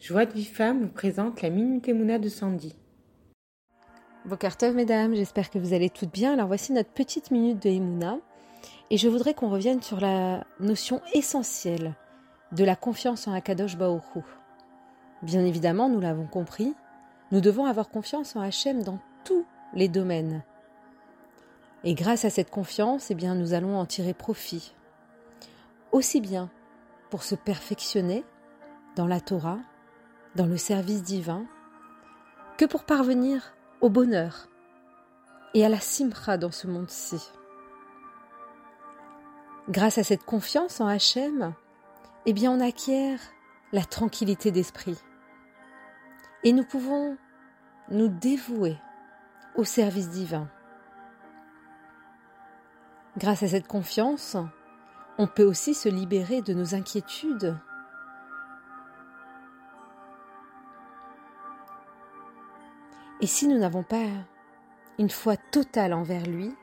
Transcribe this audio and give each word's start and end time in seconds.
Joie 0.00 0.24
de 0.24 0.32
vie 0.32 0.46
femme 0.46 0.80
vous 0.80 0.88
présente 0.88 1.42
la 1.42 1.50
Minute 1.50 1.86
Emouna 1.86 2.18
de 2.18 2.30
Sandy. 2.30 2.74
Bokartov, 4.24 4.74
mesdames, 4.74 5.14
j'espère 5.14 5.50
que 5.50 5.58
vous 5.58 5.74
allez 5.74 5.90
toutes 5.90 6.10
bien. 6.10 6.32
Alors 6.32 6.46
voici 6.46 6.72
notre 6.72 6.88
petite 6.88 7.30
minute 7.30 7.62
de 7.62 7.68
Emouna. 7.68 8.16
Et 8.88 8.96
je 8.96 9.10
voudrais 9.10 9.34
qu'on 9.34 9.50
revienne 9.50 9.82
sur 9.82 10.00
la 10.00 10.46
notion 10.58 11.02
essentielle 11.12 11.92
de 12.52 12.64
la 12.64 12.76
confiance 12.76 13.28
en 13.28 13.34
Akadosh 13.34 13.76
Baoru. 13.76 14.22
Bien 15.20 15.44
évidemment, 15.44 15.90
nous 15.90 16.00
l'avons 16.00 16.26
compris, 16.26 16.72
nous 17.30 17.42
devons 17.42 17.66
avoir 17.66 17.90
confiance 17.90 18.34
en 18.36 18.40
Hachem 18.40 18.82
dans 18.82 19.00
tous 19.24 19.44
les 19.74 19.88
domaines. 19.88 20.42
Et 21.84 21.92
grâce 21.92 22.24
à 22.24 22.30
cette 22.30 22.50
confiance, 22.50 23.10
eh 23.10 23.14
bien, 23.14 23.34
nous 23.34 23.52
allons 23.52 23.76
en 23.76 23.84
tirer 23.84 24.14
profit. 24.14 24.72
Aussi 25.92 26.22
bien 26.22 26.48
pour 27.10 27.22
se 27.22 27.34
perfectionner 27.34 28.24
dans 28.96 29.06
la 29.06 29.20
Torah, 29.20 29.58
dans 30.36 30.46
le 30.46 30.56
service 30.56 31.02
divin, 31.02 31.46
que 32.56 32.64
pour 32.64 32.84
parvenir 32.84 33.54
au 33.80 33.88
bonheur 33.88 34.48
et 35.54 35.64
à 35.64 35.68
la 35.68 35.80
simcha 35.80 36.36
dans 36.36 36.50
ce 36.50 36.66
monde-ci. 36.66 37.30
Grâce 39.68 39.98
à 39.98 40.04
cette 40.04 40.24
confiance 40.24 40.80
en 40.80 40.86
Hachem, 40.86 41.54
eh 42.26 42.32
bien 42.32 42.52
on 42.52 42.60
acquiert 42.60 43.20
la 43.72 43.84
tranquillité 43.84 44.50
d'esprit. 44.50 44.98
Et 46.44 46.52
nous 46.52 46.64
pouvons 46.64 47.16
nous 47.90 48.08
dévouer 48.08 48.76
au 49.56 49.64
service 49.64 50.10
divin. 50.10 50.48
Grâce 53.16 53.42
à 53.42 53.48
cette 53.48 53.66
confiance, 53.66 54.36
on 55.18 55.26
peut 55.26 55.44
aussi 55.44 55.74
se 55.74 55.88
libérer 55.88 56.40
de 56.42 56.54
nos 56.54 56.74
inquiétudes 56.74 57.56
Et 63.22 63.26
si 63.26 63.46
nous 63.46 63.58
n'avons 63.58 63.82
pas 63.82 64.06
une 64.98 65.10
foi 65.10 65.36
totale 65.36 65.92
envers 65.92 66.26
lui, 66.26 66.54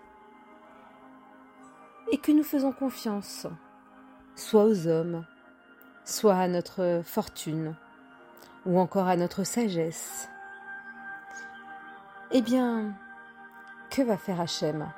et 2.11 2.17
que 2.17 2.31
nous 2.31 2.43
faisons 2.43 2.71
confiance, 2.71 3.45
soit 4.35 4.63
aux 4.63 4.87
hommes, 4.87 5.25
soit 6.03 6.35
à 6.35 6.47
notre 6.47 7.01
fortune, 7.03 7.75
ou 8.65 8.79
encore 8.79 9.07
à 9.07 9.15
notre 9.15 9.43
sagesse, 9.43 10.29
eh 12.31 12.41
bien, 12.41 12.93
que 13.91 14.01
va 14.01 14.17
faire 14.17 14.41
Hachem? 14.41 14.91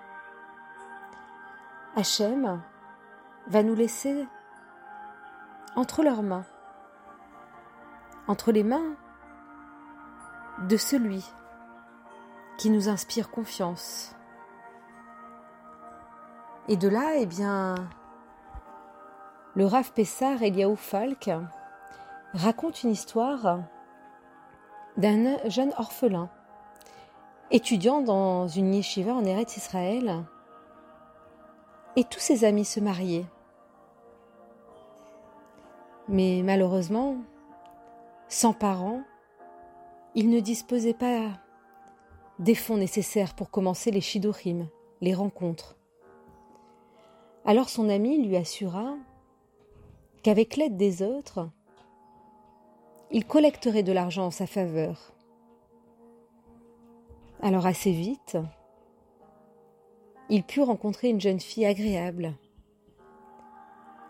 Hachem 1.96 2.62
va 3.48 3.64
nous 3.64 3.76
laisser 3.76 4.26
entre 5.76 6.04
leurs 6.04 6.24
mains, 6.24 6.46
entre 8.28 8.52
les 8.52 8.64
mains 8.64 8.96
de 10.68 10.78
celui 10.78 11.26
qui 12.60 12.70
nous 12.70 12.90
inspire 12.90 13.32
confiance. 13.32 14.14
Et 16.68 16.76
de 16.76 16.90
là, 16.90 17.16
eh 17.16 17.26
bien, 17.26 17.76
le 19.56 19.66
Rav 19.66 19.94
Pessar 19.94 20.44
Eliaou 20.44 20.76
Falk 20.76 21.32
raconte 22.34 22.84
une 22.84 22.92
histoire 22.92 23.62
d'un 24.98 25.38
jeune 25.48 25.72
orphelin, 25.78 26.30
étudiant 27.50 28.02
dans 28.02 28.50
une 28.50 28.76
yeshiva 28.76 29.14
en 29.14 29.24
Eretz 29.24 29.56
Israël, 29.56 30.26
et 31.96 32.04
tous 32.04 32.20
ses 32.20 32.44
amis 32.44 32.66
se 32.66 32.82
mariaient. 32.82 33.26
Mais 36.10 36.42
malheureusement, 36.44 37.16
sans 38.28 38.52
parents, 38.52 39.02
il 40.14 40.30
ne 40.30 40.42
disposait 40.42 40.94
pas 40.94 41.30
des 42.40 42.56
fonds 42.56 42.78
nécessaires 42.78 43.36
pour 43.36 43.52
commencer 43.52 43.92
les 43.92 44.02
shidorim, 44.02 44.68
les 45.02 45.14
rencontres. 45.14 45.76
Alors 47.46 47.70
son 47.70 47.90
ami 47.90 48.26
lui 48.26 48.38
assura 48.38 48.96
qu'avec 50.24 50.56
l'aide 50.56 50.78
des 50.78 51.02
autres, 51.02 51.50
il 53.12 53.26
collecterait 53.26 53.84
de 53.84 53.92
l'argent 53.92 54.28
en 54.28 54.32
sa 54.32 54.48
faveur. 54.48 55.14
Alors 57.42 57.66
assez 57.66 57.92
vite, 57.92 58.38
il 60.30 60.44
put 60.44 60.62
rencontrer 60.62 61.10
une 61.10 61.22
jeune 61.22 61.40
fille 61.40 61.66
agréable, 61.66 62.34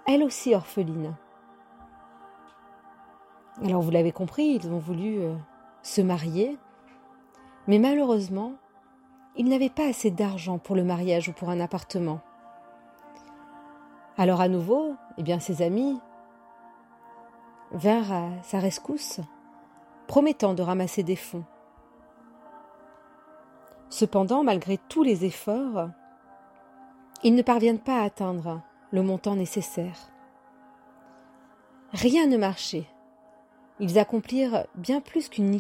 elle 0.05 0.23
aussi 0.23 0.53
orpheline. 0.53 1.15
Alors 3.63 3.81
vous 3.81 3.91
l'avez 3.91 4.11
compris, 4.11 4.59
ils 4.61 4.69
ont 4.71 4.79
voulu 4.79 5.19
euh, 5.19 5.35
se 5.83 6.01
marier 6.01 6.57
mais 7.67 7.79
malheureusement, 7.79 8.53
il 9.35 9.47
n'avait 9.47 9.69
pas 9.69 9.87
assez 9.87 10.11
d'argent 10.11 10.57
pour 10.57 10.75
le 10.75 10.83
mariage 10.83 11.29
ou 11.29 11.33
pour 11.33 11.49
un 11.49 11.59
appartement. 11.59 12.19
Alors 14.17 14.41
à 14.41 14.47
nouveau, 14.47 14.95
eh 15.17 15.23
bien 15.23 15.39
ses 15.39 15.61
amis 15.61 15.99
vinrent 17.71 18.11
à 18.11 18.29
sa 18.43 18.59
rescousse, 18.59 19.21
promettant 20.07 20.53
de 20.53 20.61
ramasser 20.61 21.03
des 21.03 21.15
fonds. 21.15 21.45
Cependant, 23.89 24.43
malgré 24.43 24.77
tous 24.89 25.03
les 25.03 25.25
efforts, 25.25 25.89
ils 27.23 27.35
ne 27.35 27.41
parviennent 27.41 27.79
pas 27.79 28.01
à 28.01 28.03
atteindre 28.03 28.61
le 28.91 29.03
montant 29.03 29.35
nécessaire. 29.35 29.97
Rien 31.93 32.27
ne 32.27 32.37
marchait. 32.37 32.87
Ils 33.79 33.97
accomplirent 33.97 34.65
bien 34.75 34.99
plus 34.99 35.29
qu'une 35.29 35.51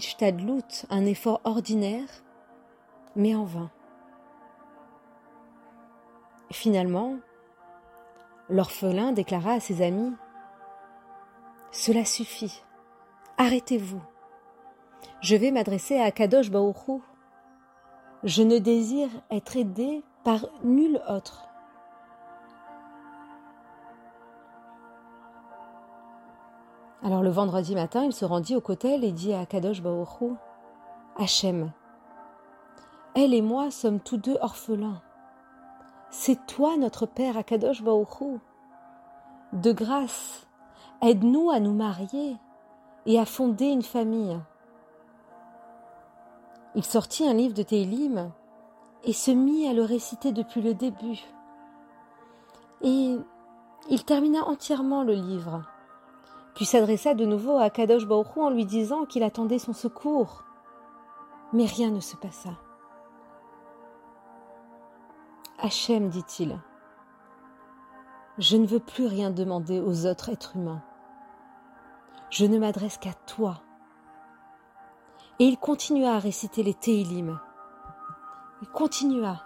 loot, 0.45 0.85
un 0.89 1.05
effort 1.05 1.39
ordinaire, 1.45 2.07
mais 3.15 3.33
en 3.33 3.45
vain. 3.45 3.71
Finalement, 6.51 7.17
l'orphelin 8.49 9.11
déclara 9.11 9.53
à 9.53 9.59
ses 9.59 9.81
amis 9.81 10.13
Cela 11.71 12.03
suffit, 12.03 12.61
arrêtez-vous. 13.37 14.01
Je 15.21 15.35
vais 15.35 15.51
m'adresser 15.51 15.99
à 15.99 16.11
Kadosh 16.11 16.49
Baoru. 16.49 17.01
Je 18.23 18.43
ne 18.43 18.57
désire 18.57 19.09
être 19.31 19.55
aidé 19.55 20.01
par 20.23 20.45
nul 20.63 21.01
autre. 21.07 21.48
Alors 27.01 27.23
le 27.23 27.29
vendredi 27.29 27.75
matin, 27.75 28.03
il 28.03 28.13
se 28.13 28.25
rendit 28.25 28.55
au 28.55 28.61
cotel 28.61 29.03
et 29.03 29.11
dit 29.11 29.33
à 29.33 29.45
Kadosh 29.45 29.81
Baoru 29.81 30.33
Hachem, 31.17 31.71
elle 33.15 33.33
et 33.33 33.41
moi 33.41 33.71
sommes 33.71 33.99
tous 33.99 34.17
deux 34.17 34.37
orphelins. 34.41 35.01
C'est 36.09 36.45
toi 36.45 36.77
notre 36.77 37.05
père 37.05 37.37
Akadosh 37.37 37.83
Baoru. 37.83 38.39
De 39.53 39.71
grâce, 39.71 40.47
aide-nous 41.01 41.49
à 41.49 41.59
nous 41.59 41.73
marier 41.73 42.37
et 43.05 43.19
à 43.19 43.25
fonder 43.25 43.65
une 43.65 43.81
famille. 43.81 44.37
Il 46.75 46.83
sortit 46.83 47.27
un 47.27 47.33
livre 47.33 47.53
de 47.53 47.63
Télim 47.63 48.31
et 49.03 49.13
se 49.13 49.31
mit 49.31 49.67
à 49.67 49.73
le 49.73 49.83
réciter 49.83 50.31
depuis 50.31 50.61
le 50.61 50.73
début. 50.73 51.19
Et 52.81 53.17
il 53.89 54.05
termina 54.05 54.43
entièrement 54.45 55.03
le 55.03 55.13
livre 55.13 55.63
puis 56.59 56.65
s'adressa 56.65 57.13
de 57.13 57.25
nouveau 57.25 57.57
à 57.57 57.69
Kadosh 57.69 58.05
Baruch 58.05 58.35
en 58.35 58.49
lui 58.49 58.65
disant 58.65 59.05
qu'il 59.05 59.23
attendait 59.23 59.59
son 59.59 59.71
secours. 59.71 60.43
Mais 61.53 61.63
rien 61.63 61.89
ne 61.89 62.01
se 62.01 62.17
passa. 62.17 62.49
Hachem, 65.57 66.09
dit-il, 66.09 66.59
je 68.39 68.57
ne 68.57 68.67
veux 68.67 68.81
plus 68.81 69.05
rien 69.05 69.31
demander 69.31 69.79
aux 69.79 70.05
autres 70.05 70.27
êtres 70.27 70.57
humains. 70.57 70.81
Je 72.29 72.45
ne 72.45 72.59
m'adresse 72.59 72.97
qu'à 72.97 73.13
toi. 73.25 73.61
Et 75.39 75.45
il 75.45 75.57
continua 75.57 76.15
à 76.15 76.19
réciter 76.19 76.61
les 76.61 76.73
Teilim. 76.73 77.39
Il 78.61 78.67
continua 78.67 79.43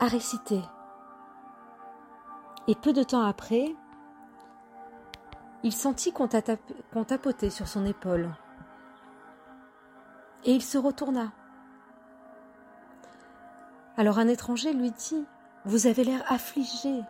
à 0.00 0.06
réciter. 0.06 0.60
Et 2.66 2.74
peu 2.74 2.92
de 2.92 3.02
temps 3.02 3.22
après, 3.22 3.74
il 5.62 5.72
sentit 5.72 6.12
qu'on 6.12 6.28
tapotait 7.04 7.50
sur 7.50 7.66
son 7.66 7.84
épaule. 7.84 8.30
Et 10.44 10.52
il 10.52 10.62
se 10.62 10.78
retourna. 10.78 11.32
Alors 13.96 14.18
un 14.18 14.28
étranger 14.28 14.72
lui 14.72 14.92
dit 14.92 15.26
Vous 15.64 15.86
avez 15.86 16.04
l'air 16.04 16.22
affligé. 16.28 17.02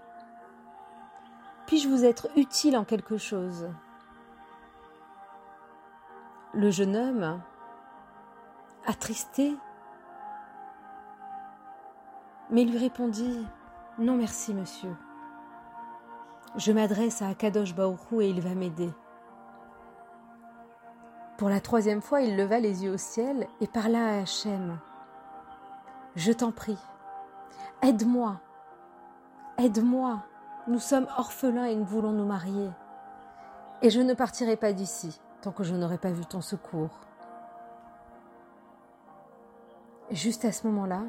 Puis-je 1.67 1.89
vous 1.89 2.05
être 2.05 2.29
utile 2.37 2.77
en 2.79 2.85
quelque 2.85 3.19
chose? 3.19 3.69
Le 6.55 6.71
jeune 6.71 6.97
homme, 6.97 7.43
attristé, 8.87 9.55
mais 12.51 12.65
lui 12.65 12.79
répondit 12.79 13.47
Non 13.99 14.17
merci, 14.17 14.55
monsieur. 14.55 14.97
Je 16.57 16.73
m'adresse 16.73 17.23
à 17.23 17.29
Akadosh 17.29 17.75
Baoru 17.75 18.23
et 18.23 18.31
il 18.31 18.41
va 18.41 18.55
m'aider. 18.55 18.91
Pour 21.37 21.49
la 21.49 21.61
troisième 21.61 22.01
fois, 22.01 22.21
il 22.21 22.37
leva 22.37 22.59
les 22.59 22.85
yeux 22.85 22.93
au 22.95 22.97
ciel 22.97 23.47
et 23.61 23.67
parla 23.67 24.07
à 24.07 24.23
Hachem. 24.23 24.79
Je 26.17 26.33
t'en 26.33 26.51
prie, 26.51 26.79
aide-moi, 27.83 28.41
aide-moi, 29.59 30.25
nous 30.67 30.81
sommes 30.81 31.07
orphelins 31.17 31.67
et 31.67 31.77
nous 31.77 31.85
voulons 31.85 32.13
nous 32.13 32.27
marier. 32.27 32.71
Et 33.83 33.91
je 33.91 34.01
ne 34.01 34.15
partirai 34.15 34.57
pas 34.57 34.73
d'ici 34.73 35.21
tant 35.43 35.53
que 35.53 35.63
je 35.63 35.75
n'aurai 35.75 35.99
pas 35.99 36.11
vu 36.11 36.27
ton 36.27 36.41
secours. 36.41 36.91
Juste 40.11 40.45
à 40.45 40.53
ce 40.53 40.67
moment-là, 40.67 41.03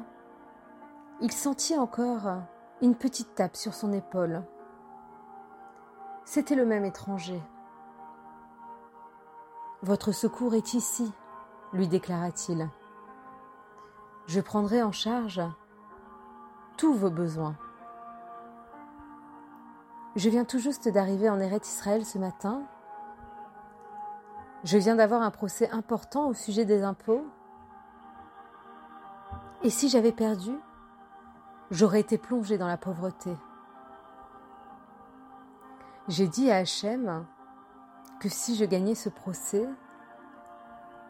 il 1.20 1.32
sentit 1.32 1.76
encore 1.76 2.42
une 2.82 2.94
petite 2.94 3.34
tape 3.34 3.56
sur 3.56 3.74
son 3.74 3.92
épaule. 3.92 4.42
C'était 6.32 6.54
le 6.54 6.64
même 6.64 6.84
étranger. 6.84 7.42
Votre 9.82 10.12
secours 10.12 10.54
est 10.54 10.74
ici, 10.74 11.12
lui 11.72 11.88
déclara-t-il. 11.88 12.68
Je 14.28 14.40
prendrai 14.40 14.80
en 14.80 14.92
charge 14.92 15.42
tous 16.76 16.94
vos 16.94 17.10
besoins. 17.10 17.56
Je 20.14 20.30
viens 20.30 20.44
tout 20.44 20.60
juste 20.60 20.88
d'arriver 20.88 21.28
en 21.28 21.40
Eret 21.40 21.62
Israël 21.64 22.06
ce 22.06 22.18
matin. 22.18 22.62
Je 24.62 24.78
viens 24.78 24.94
d'avoir 24.94 25.22
un 25.22 25.32
procès 25.32 25.68
important 25.70 26.28
au 26.28 26.34
sujet 26.34 26.64
des 26.64 26.84
impôts. 26.84 27.26
Et 29.64 29.70
si 29.70 29.88
j'avais 29.88 30.12
perdu, 30.12 30.56
j'aurais 31.72 31.98
été 31.98 32.18
plongé 32.18 32.56
dans 32.56 32.68
la 32.68 32.76
pauvreté. 32.76 33.36
J'ai 36.10 36.26
dit 36.26 36.50
à 36.50 36.56
Hachem 36.56 37.24
que 38.18 38.28
si 38.28 38.56
je 38.56 38.64
gagnais 38.64 38.96
ce 38.96 39.08
procès, 39.08 39.64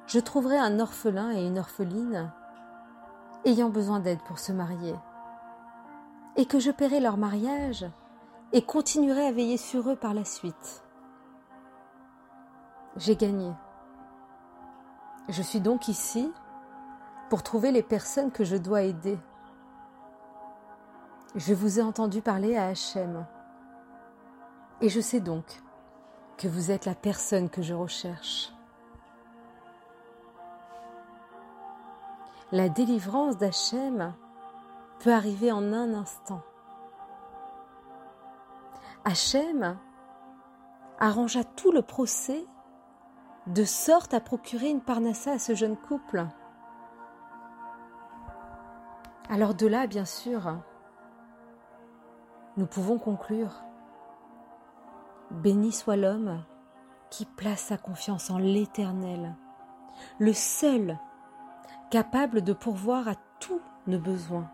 je 0.06 0.20
trouverais 0.20 0.58
un 0.58 0.78
orphelin 0.78 1.30
et 1.30 1.46
une 1.46 1.58
orpheline 1.58 2.30
ayant 3.46 3.70
besoin 3.70 4.00
d'aide 4.00 4.20
pour 4.24 4.38
se 4.38 4.52
marier, 4.52 4.94
et 6.36 6.44
que 6.44 6.58
je 6.58 6.70
paierais 6.70 7.00
leur 7.00 7.16
mariage 7.16 7.86
et 8.52 8.60
continuerai 8.60 9.26
à 9.26 9.32
veiller 9.32 9.56
sur 9.56 9.88
eux 9.88 9.96
par 9.96 10.12
la 10.12 10.26
suite. 10.26 10.84
J'ai 12.96 13.16
gagné. 13.16 13.50
Je 15.30 15.40
suis 15.40 15.60
donc 15.60 15.88
ici 15.88 16.30
pour 17.30 17.42
trouver 17.42 17.72
les 17.72 17.82
personnes 17.82 18.32
que 18.32 18.44
je 18.44 18.56
dois 18.58 18.82
aider. 18.82 19.18
Je 21.36 21.54
vous 21.54 21.78
ai 21.78 21.82
entendu 21.82 22.20
parler 22.20 22.54
à 22.54 22.66
Hachem. 22.66 23.24
Et 24.82 24.88
je 24.88 25.00
sais 25.00 25.20
donc 25.20 25.44
que 26.38 26.48
vous 26.48 26.70
êtes 26.70 26.86
la 26.86 26.94
personne 26.94 27.50
que 27.50 27.60
je 27.60 27.74
recherche. 27.74 28.52
La 32.50 32.68
délivrance 32.68 33.36
d'Hachem 33.36 34.14
peut 35.00 35.12
arriver 35.12 35.52
en 35.52 35.72
un 35.72 35.94
instant. 35.94 36.40
Hachem 39.04 39.78
arrangea 40.98 41.44
tout 41.44 41.72
le 41.72 41.82
procès 41.82 42.44
de 43.46 43.64
sorte 43.64 44.14
à 44.14 44.20
procurer 44.20 44.68
une 44.68 44.82
parnassa 44.82 45.32
à 45.32 45.38
ce 45.38 45.54
jeune 45.54 45.76
couple. 45.76 46.26
Alors 49.28 49.54
de 49.54 49.66
là, 49.66 49.86
bien 49.86 50.04
sûr, 50.04 50.58
nous 52.56 52.66
pouvons 52.66 52.98
conclure. 52.98 53.62
Béni 55.30 55.72
soit 55.72 55.96
l'homme 55.96 56.42
qui 57.08 57.24
place 57.24 57.60
sa 57.60 57.76
confiance 57.76 58.30
en 58.30 58.38
l'Éternel, 58.38 59.34
le 60.18 60.32
seul 60.32 60.98
capable 61.90 62.42
de 62.42 62.52
pourvoir 62.52 63.08
à 63.08 63.14
tous 63.40 63.60
nos 63.86 63.98
besoins. 63.98 64.50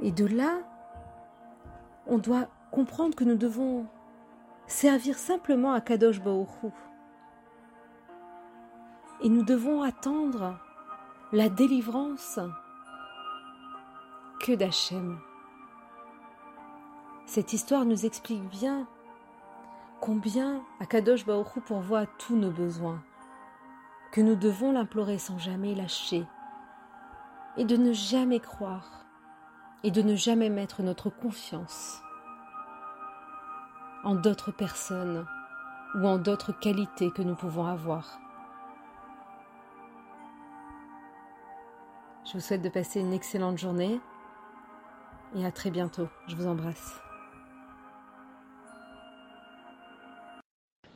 Et 0.00 0.12
de 0.12 0.26
là, 0.26 0.58
on 2.06 2.18
doit 2.18 2.46
comprendre 2.70 3.16
que 3.16 3.24
nous 3.24 3.36
devons 3.36 3.86
servir 4.66 5.18
simplement 5.18 5.72
à 5.72 5.80
Kadosh 5.80 6.20
Baoru. 6.20 6.70
Et 9.22 9.28
nous 9.28 9.42
devons 9.42 9.82
attendre 9.82 10.58
la 11.32 11.48
délivrance 11.48 12.38
que 14.40 14.52
d'Hachem. 14.52 15.18
Cette 17.28 17.52
histoire 17.52 17.84
nous 17.84 18.06
explique 18.06 18.48
bien 18.48 18.86
combien 20.00 20.62
Akadosh 20.80 21.26
Baoru 21.26 21.60
pourvoit 21.60 22.00
à 22.00 22.06
tous 22.06 22.36
nos 22.36 22.50
besoins, 22.50 23.02
que 24.12 24.22
nous 24.22 24.34
devons 24.34 24.72
l'implorer 24.72 25.18
sans 25.18 25.38
jamais 25.38 25.74
lâcher, 25.74 26.24
et 27.58 27.66
de 27.66 27.76
ne 27.76 27.92
jamais 27.92 28.40
croire 28.40 29.04
et 29.84 29.90
de 29.90 30.00
ne 30.00 30.16
jamais 30.16 30.48
mettre 30.48 30.82
notre 30.82 31.10
confiance 31.10 32.00
en 34.04 34.14
d'autres 34.14 34.50
personnes 34.50 35.26
ou 35.96 36.06
en 36.08 36.16
d'autres 36.16 36.58
qualités 36.58 37.10
que 37.10 37.22
nous 37.22 37.34
pouvons 37.34 37.66
avoir. 37.66 38.18
Je 42.24 42.32
vous 42.32 42.40
souhaite 42.40 42.62
de 42.62 42.70
passer 42.70 43.00
une 43.00 43.12
excellente 43.12 43.58
journée 43.58 44.00
et 45.36 45.44
à 45.44 45.52
très 45.52 45.70
bientôt. 45.70 46.08
Je 46.26 46.34
vous 46.34 46.46
embrasse. 46.46 46.98